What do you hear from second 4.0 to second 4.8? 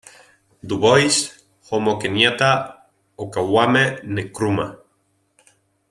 Nkrumah.